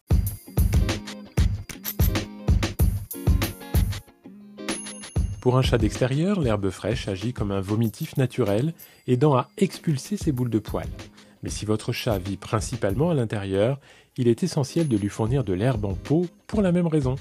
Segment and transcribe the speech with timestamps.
[5.41, 8.73] Pour un chat d'extérieur, l'herbe fraîche agit comme un vomitif naturel,
[9.07, 10.89] aidant à expulser ses boules de poils.
[11.41, 13.79] Mais si votre chat vit principalement à l'intérieur,
[14.17, 17.15] il est essentiel de lui fournir de l'herbe en pot pour la même raison.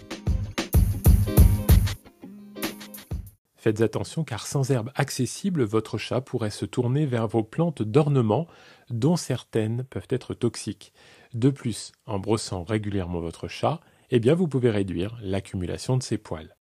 [3.67, 8.47] Faites attention car sans herbe accessible, votre chat pourrait se tourner vers vos plantes d'ornement,
[8.91, 10.93] dont certaines peuvent être toxiques.
[11.35, 13.81] De plus, en brossant régulièrement votre chat,
[14.13, 16.55] eh bien vous pouvez réduire l'accumulation de ses poils.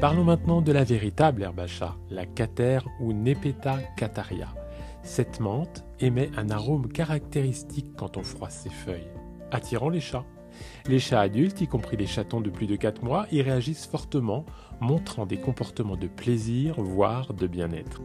[0.00, 4.54] Parlons maintenant de la véritable herbe à chat, la Cater ou Nepeta cataria.
[5.02, 9.10] Cette menthe émet un arôme caractéristique quand on froisse ses feuilles,
[9.50, 10.26] attirant les chats.
[10.86, 14.46] Les chats adultes, y compris les chatons de plus de 4 mois, y réagissent fortement,
[14.80, 18.00] montrant des comportements de plaisir, voire de bien-être.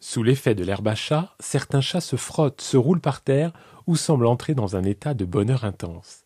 [0.00, 3.52] Sous l'effet de l'herbe à chat, certains chats se frottent, se roulent par terre
[3.86, 6.22] ou semblent entrer dans un état de bonheur intense.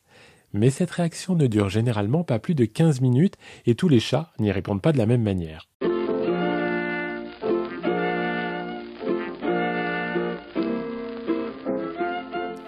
[0.53, 3.37] Mais cette réaction ne dure généralement pas plus de 15 minutes
[3.67, 5.69] et tous les chats n'y répondent pas de la même manière.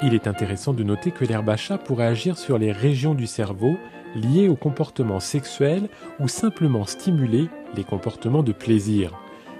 [0.03, 3.77] Il est intéressant de noter que chat pourrait agir sur les régions du cerveau
[4.15, 9.13] liées au comportement sexuel ou simplement stimuler les comportements de plaisir.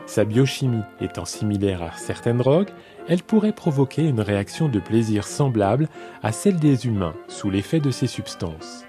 [0.07, 2.71] Sa biochimie étant similaire à certaines drogues,
[3.07, 5.89] elle pourrait provoquer une réaction de plaisir semblable
[6.23, 8.85] à celle des humains sous l'effet de ces substances.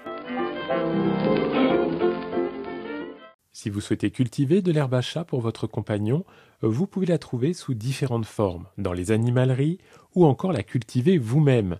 [3.52, 6.24] Si vous souhaitez cultiver de l'herbe à chat pour votre compagnon,
[6.62, 9.78] vous pouvez la trouver sous différentes formes, dans les animaleries
[10.14, 11.78] ou encore la cultiver vous-même.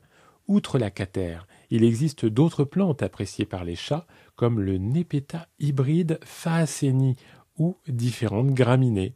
[0.49, 4.07] Outre la catère, il existe d'autres plantes appréciées par les chats
[4.37, 7.17] comme le Nepeta hybride Faaceni
[7.57, 9.15] ou différentes graminées.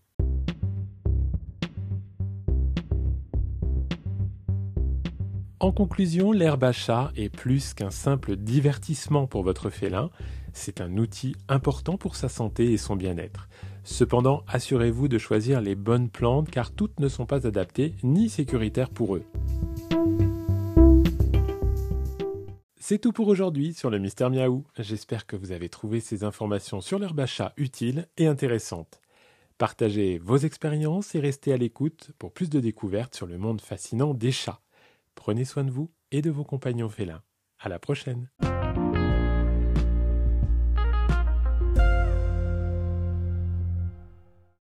[5.59, 10.11] En conclusion, l'herbe à chat est plus qu'un simple divertissement pour votre félin,
[10.53, 13.49] c'est un outil important pour sa santé et son bien-être.
[13.87, 18.91] Cependant, assurez-vous de choisir les bonnes plantes car toutes ne sont pas adaptées ni sécuritaires
[18.91, 19.23] pour eux.
[22.77, 24.65] C'est tout pour aujourd'hui sur le Mystère Miaou.
[24.77, 29.01] J'espère que vous avez trouvé ces informations sur l'herbe à chat utiles et intéressantes.
[29.57, 34.15] Partagez vos expériences et restez à l'écoute pour plus de découvertes sur le monde fascinant
[34.15, 34.61] des chats.
[35.15, 37.23] Prenez soin de vous et de vos compagnons félins.
[37.61, 38.29] À la prochaine!